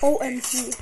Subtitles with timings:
[0.00, 0.74] omg